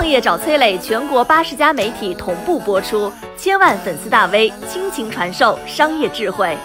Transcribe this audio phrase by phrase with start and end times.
[0.00, 6.56] 创业找崔磊，全国八十家媒体同步播出，千万粉丝大 V 倾情传授商业智慧。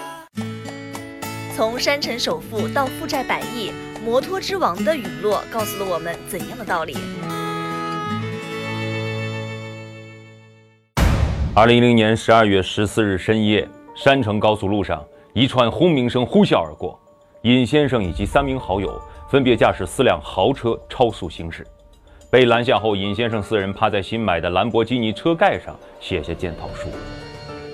[1.53, 3.73] 从山城首富到负债百亿，
[4.05, 6.95] 摩托之王的陨落告诉了我们怎样的道理？
[11.53, 13.67] 二零一零年十二月十四日深夜，
[13.97, 16.97] 山城高速路上，一串轰鸣声呼啸而过，
[17.41, 18.97] 尹先生以及三名好友
[19.29, 21.67] 分别驾驶四辆豪车超速行驶。
[22.29, 26.89] 被拦下后，尹先生四人趴在新买的兰博基尼车盖上写下检讨书。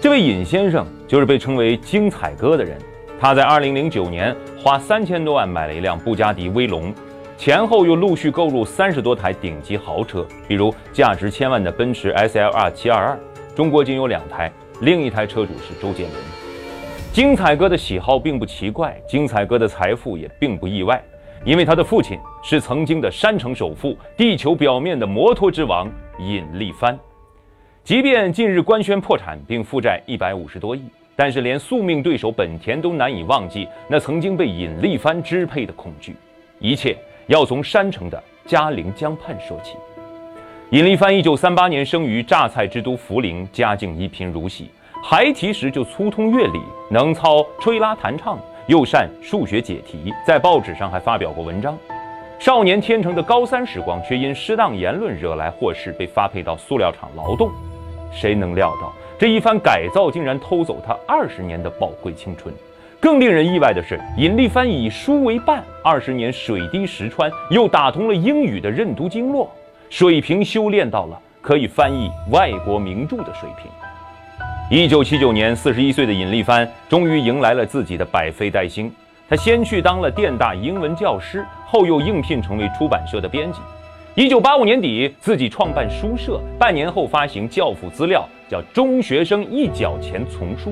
[0.02, 2.78] 这位尹先生就是被称为“精彩哥”的人。
[3.20, 6.94] 他在2009年花三千多万买了一辆布加迪威龙，
[7.38, 13.18] 前后又陆续购入三十多台顶级豪车，比如价值千万的奔驰 SLR 722，
[13.56, 16.14] 中国仅有两台，另一台车主是周杰伦。
[17.14, 21.04] 精彩哥的喜好并不奇怪，精彩哥的财富也并不意外。
[21.44, 26.98] 因为他的父亲是曾经的山城首富，地球表面的摩托之王尹力帆。
[27.84, 30.84] 即便近日官宣破产并负债一百五十多亿，
[31.16, 36.16] 但是连宿命对手本田都难以忘记那曾经被尹力帆支配的恐惧。
[36.60, 39.76] 一切要从山城的嘉陵江畔说起。
[40.70, 44.70] 尹力帆一九三八年生于榨菜之都涪陵，家境一贫如洗，
[45.04, 46.62] 孩提时就粗通乐理，
[46.92, 48.40] 能操吹拉弹唱。
[48.72, 51.78] 又善数学解题，在报纸上还发表过文章。
[52.40, 57.52] 少年天成的高三时光，却因适当言论惹来祸事，被发配到塑料厂劳动。
[58.14, 62.56] 谁能料到这一番改造竟然偷走他二十年的宝贵青春？
[62.98, 69.52] 更令人意外的是，尹力帆以书为伴，二十年水滴石穿，又打通了英语的认读经络，
[69.90, 73.70] 水平修炼到了可以翻译外国名著的水平。
[74.74, 78.90] 一九七九年，四十一岁的尹力帆终于迎来了自己的百废待兴。
[79.28, 83.60] 他先去当了电大英文教师，后又应聘成为出版社的编辑。
[84.16, 90.70] 一九八五年底，自己创办书社，半年后发行教辅资料，叫《中学生一角钱丛书》。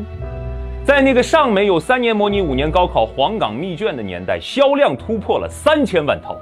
[0.86, 6.38] 在那个尚没有三年模拟五年高考黄冈密卷的年代，销量突破了三千万套。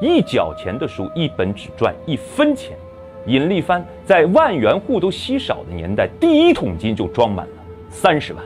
[0.00, 2.76] 一角钱的书，一本只赚一分钱。
[3.26, 7.52] 尹力帆在万元户都稀少的年代，第一桶金就装满了
[7.90, 8.44] 三十万。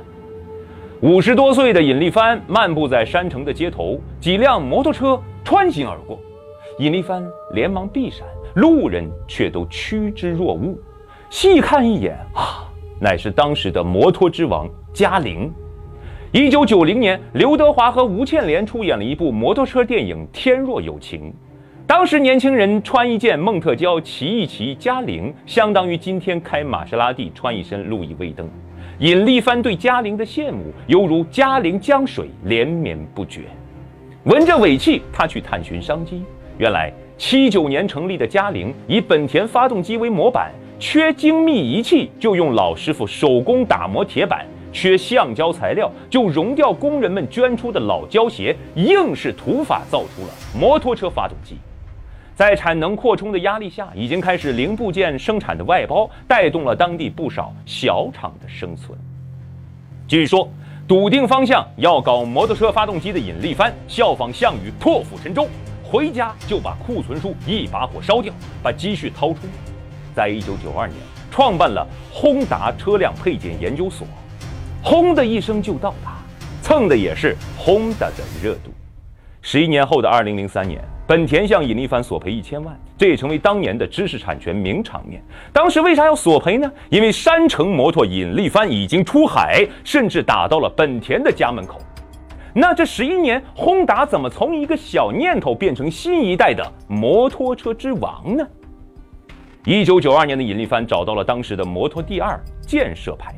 [1.02, 6.18] 五十多岁的尹力帆漫步在山城的街头，几辆摩托车穿行而过，
[6.78, 10.74] 尹力帆连忙避闪，路人却都趋之若鹜。
[11.28, 12.64] 细看一眼啊，
[12.98, 15.52] 乃是当时的摩托之王嘉玲。
[16.32, 21.30] 一九九零年，刘德华和吴倩莲出演了一部摩托车电影《天若有情》。
[21.90, 28.48] 当时年轻人穿一件孟特娇，骑一骑嘉陵，相当于今天开玛莎拉蒂穿一身路易威登。
[29.00, 33.40] 尹力帆对嘉陵的羡慕，犹如嘉陵江水连绵不绝。
[34.22, 36.22] 闻着尾气，他去探寻商机。
[36.58, 51.56] 原来七九年成立的嘉陵，以本田发动机为模板，缺精密仪器就用老师傅手工打磨铁板，缺橡胶材料就熔掉工人们捐出的老胶鞋，硬是土法造出了摩托车发动机。
[52.34, 58.98] 在产能扩充的压力下，已经开始零部件生产的外包，带动了当地不少小厂的生存。
[60.08, 60.48] 据说，
[60.88, 65.46] 笃定方向要搞摩托车发动机的尹力帆，效仿项羽破釜沉舟，
[65.84, 69.40] 回家就把库存书一把火烧掉，把积蓄掏出，
[70.14, 70.98] 在一九九二年
[71.30, 74.06] 创办了轰达车辆配件研究所。
[74.82, 76.16] 轰的一声就到达，
[76.62, 78.72] 蹭的也是轰达的热度。
[79.42, 80.82] 十一年后的二零零三年。
[81.06, 85.20] 本田向尹力帆索赔一千万，这也成为当年的知识产权名场面。
[85.52, 86.70] 当时为啥要索赔呢？
[86.88, 91.80] 因为山城摩托尹力帆已经出海，甚至打到了本田的家门口。
[92.54, 98.46] 那这十一年，轰达怎么从一个小念头变成新一代的摩托车之王呢？
[99.64, 103.34] 一九九二年的尹力帆找到了当时的摩托第二建设牌，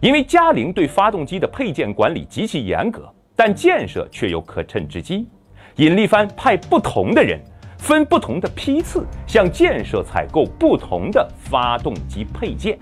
[0.00, 5.26] 因为嘉陵对发动机的配件管理极其严格，但建设却有可乘之机。
[5.76, 7.38] 尹力帆派不同的人，
[7.76, 12.78] 分不同的批次向建设采购不同的发动机配件，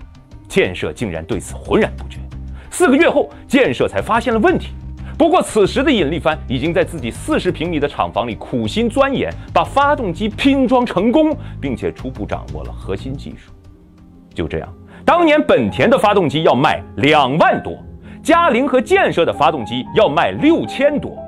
[0.47, 2.19] 建设竟然对此浑然不觉。
[2.71, 4.69] 四个月后，建设才发现了问题。
[5.17, 13.51] 不过此时的尹力帆已经在自己四十平米的厂房里苦心钻研，把发动机拼装成功，并且初步掌握了核心技术。
[14.33, 17.77] 就这样，当年本田的发动机要卖两万多，
[18.23, 21.24] 嘉陵和建设的发动机要卖六千多。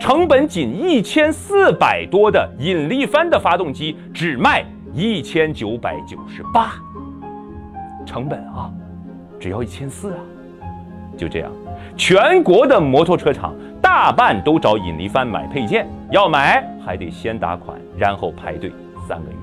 [0.00, 4.64] 成本仅一千四百多的引力帆的发动机只卖
[4.94, 6.74] 一千九百九十八，
[8.06, 8.70] 成本啊，
[9.40, 10.18] 只要一千四啊！
[11.16, 11.50] 就这样，
[11.96, 18.72] 全国的摩托车厂大半都找引力帆买配件，要买还得先打款，然后排队
[19.06, 19.36] 三个月。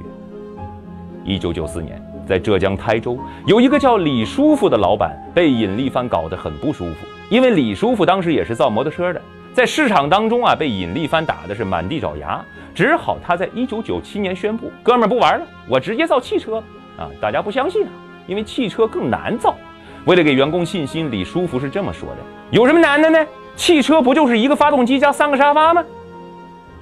[1.25, 9.21] 一九九四年，在浙江台州，有一个叫李叔父的老板被尹力帆搞得很不舒服，因为李叔父当时也是造摩托车的，
[9.55, 12.43] 在市场当中啊被尹力帆打的是满地找牙，
[12.73, 16.61] 只好他在一九九七年宣布：“哥们儿不玩了，我直接造汽车
[16.97, 17.89] 啊！”大家不相信啊，
[18.27, 19.55] 因为汽车更难造。
[20.03, 22.17] 为了给员工信心，李书福是这么说的
[22.51, 23.25] ：“有什么难的呢？
[23.55, 25.81] 汽车不就是一个发动机加三个沙发吗？”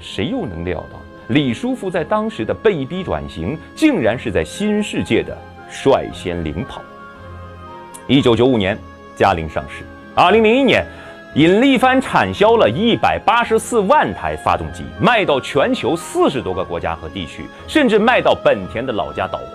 [0.02, 5.38] 谁又能料到李书福在当时的被逼转型，竟然是在新世界的
[5.70, 6.82] 率先领跑。
[8.08, 8.76] 一九九五年，
[9.16, 9.84] 嘉陵上市。
[10.16, 10.86] 二零零一年，
[11.36, 19.48] 尹力帆产销了一百八十四万台发动机，卖到全球四十多个国家和地区，甚至卖到本田的老家岛国。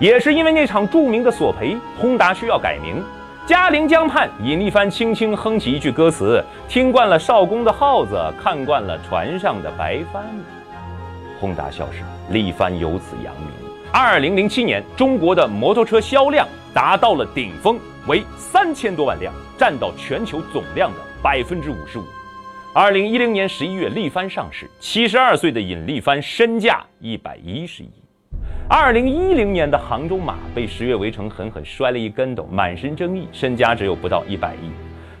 [0.00, 3.00] 也是因为那场著名的索赔，宏达需要改名。
[3.46, 10.24] 嘉陵江畔，尹力帆轻轻哼起一句歌词：“听惯了少公的号子，看惯了船上的白帆。”
[11.38, 12.02] 宏达消失，
[12.32, 13.69] 力帆由此扬名。
[13.92, 17.76] 二零零七年，中国的摩托车销量达到了顶峰，
[18.06, 22.04] 为三千多万辆，占到全球总量的百分之五十五。
[22.72, 27.90] 二零一零年十一月，力帆上市，七十二岁的尹力帆身价一百一十亿。
[28.68, 34.70] 二零一零年的杭州马被十月围城狠狠摔了一跟斗，满身争议，身家只有不到一百亿。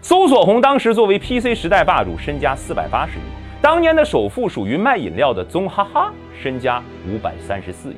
[0.00, 3.22] 搜索红当时作为 PC 时代霸主，身家四百八十亿。
[3.60, 7.96] 当年的首富属于卖饮料的宗哈哈，身家五百三十四亿。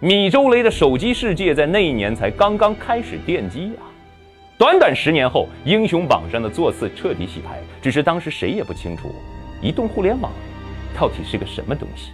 [0.00, 3.82] 米周雷的手机世界在那一年才刚刚开始奠基啊！
[4.56, 7.58] 短短十年后，英雄榜上的座次彻底洗牌。
[7.82, 9.12] 只是当时谁也不清楚，
[9.60, 10.30] 移动互联网
[10.96, 12.12] 到底是个什么东西。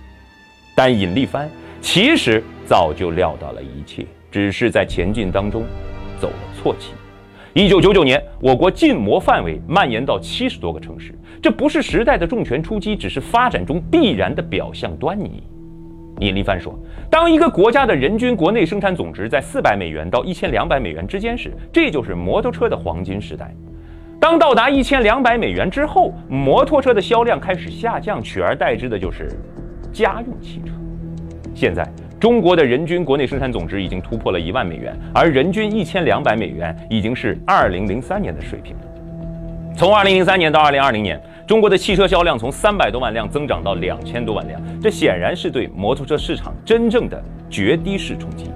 [0.75, 1.51] 但尹力帆。
[1.83, 5.63] 其实早就料到了一切，只是在前进当中
[6.19, 6.93] 走了错棋。
[7.53, 15.43] 一九九九年，我国禁摩范围蔓延到七十多个城市，这不是时代的重拳出击，只是发展中必然的表象端倪。
[16.21, 16.79] 尹力帆说
[17.11, 23.53] ：“当一个国家的人均国内生产总值在四百美元到一千两百美元之间时，这就是摩托车的黄金时代。
[24.21, 29.29] 当到达一千两百美元之后，摩托车的销量开始下降，取而代之的就是
[29.93, 30.73] 家用汽车。”
[31.55, 31.87] 现在，
[32.19, 38.77] 中国的人均国内生产总值已经突破了一万美元，而人均一千两百美元已经是二零零三年的水平。
[39.77, 48.49] 从二零零三年到二零二零年，中国的汽车销量从三百多万辆增长到两千多万辆，这显然是对摩托车市场真正的绝堤式冲击。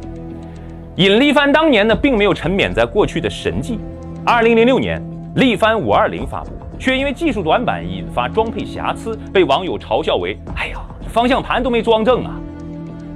[0.95, 3.81] 尹力帆当年呢，并没有沉湎在过去的神迹。
[4.25, 5.03] 二零零六年，
[5.35, 12.39] 力帆五二零发布，却因为技术短板引发装配瑕疵，被网友嘲笑为：“哎呀，方向盘都没装正啊！”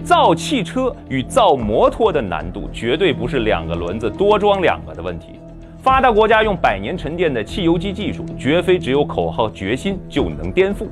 [0.02, 5.38] 造汽车与造摩托的难度绝对不是两个轮子多装两个的问题。
[5.82, 10.86] 发达国家用百年沉淀的汽油机技术，绝非只有口号决心就能颠覆。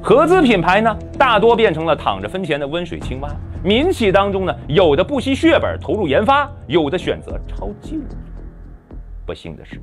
[0.00, 3.28] 合资品牌呢，大多变成了躺着分钱的温水青蛙。
[3.64, 8.04] 民企当中呢，有的不惜血本投入研发，有的选择抄近路。
[9.26, 9.82] 不幸的是，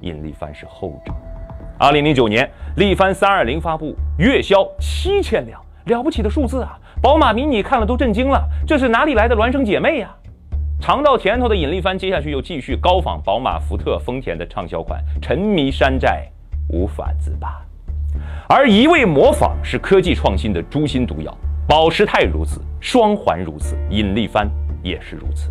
[0.00, 1.12] 尹力帆是后者。
[1.78, 6.76] 二零零九年，力帆三二零发布，月销七千辆，了不起的数字啊！
[7.00, 10.12] 宝马迷你看了都震惊了，这是哪里来的孪生姐妹呀？
[10.78, 16.28] 尝到甜头的尹力帆接下去又继续高仿宝马、福特、丰田的畅销款，沉迷山寨，
[16.68, 17.60] 无法自拔。
[18.48, 21.36] 而一味模仿是科技创新的诛心毒药。
[21.68, 24.48] 保时泰如此，双环如此，尹力帆
[24.82, 25.50] 也是如此。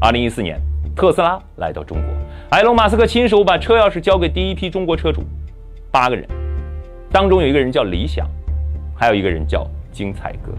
[0.00, 0.60] 二零一四年，
[0.96, 2.08] 特斯拉来到中国，
[2.50, 5.22] 埃隆·马斯克亲手把车钥匙交给第一批中国车主，
[5.92, 6.26] 八个人，
[7.12, 8.26] 当中有一个人叫李想，
[8.96, 10.52] 还有一个人叫精彩哥。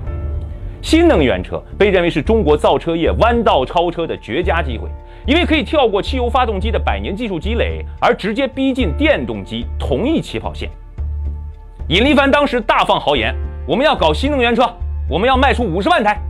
[0.83, 4.89] 新能源车被认为是中国造车业弯道超车的绝佳机会，
[5.25, 10.69] 因为可以跳过汽油发动机的百年技术积累，而直接逼近电动机同一起跑线。
[11.87, 13.33] 尹力帆当时大放豪言
[13.65, 14.69] ：“我们要搞新能源车，
[15.09, 16.21] 我们要卖出五十万台。”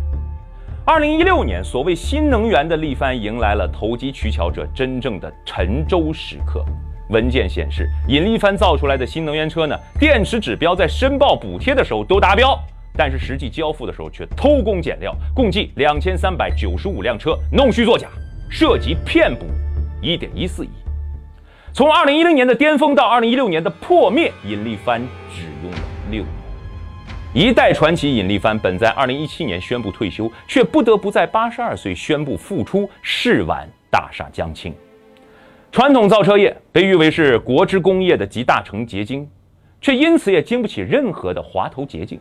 [0.86, 6.63] 二零一六年，所谓新能源的力帆迎来了投机取巧者真正的沉舟时刻。
[7.10, 12.55] 文件显示，尹力帆造出来的新能源车呢，电池指标在申报补贴的时候都达标。
[12.95, 18.07] 但是实际交付的时候却偷工减料，共计两千三百九十五辆车弄虚作假，
[18.50, 19.45] 涉及骗补
[20.01, 20.69] 一点一四亿。
[21.73, 25.01] 从二零一零年的巅峰到二零一六年的破灭，尹力帆
[25.33, 25.77] 只用了
[26.12, 26.33] 六年。
[27.33, 34.71] 一代传奇尹力帆本在二零一七年宣布退休，却不得不在八十二岁宣布复出，誓挽大厦将倾。
[35.71, 39.27] 传统造车业被誉为是国之工业的集大成结晶，
[39.81, 42.19] 却因此也经不起任何的滑头捷径。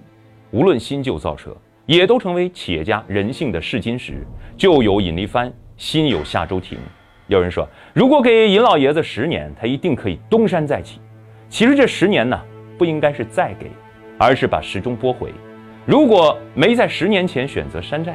[0.53, 1.57] 无论新旧造车，
[1.87, 4.23] 也都成为企业家人性的试金石。
[4.55, 6.79] 旧有尹力帆，新有夏周庭。
[7.27, 11.01] 有人说，如果给尹老爷子十年，他一定可以东山再起。
[11.49, 12.39] 其实这十年呢，
[12.77, 13.71] 不应该是再给，
[14.19, 15.33] 而是把时钟拨回。
[15.87, 18.15] 如果没在十年前选择山寨，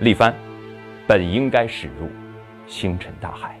[0.00, 0.34] 力帆，
[1.06, 2.08] 本应该驶入
[2.66, 3.60] 星辰大海。